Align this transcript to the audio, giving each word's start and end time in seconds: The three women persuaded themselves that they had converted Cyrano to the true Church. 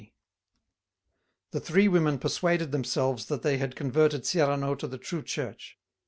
The 1.51 1.59
three 1.59 1.87
women 1.87 2.17
persuaded 2.17 2.71
themselves 2.71 3.27
that 3.27 3.43
they 3.43 3.59
had 3.59 3.75
converted 3.75 4.25
Cyrano 4.25 4.73
to 4.73 4.87
the 4.87 4.97
true 4.97 5.21
Church. 5.21 5.77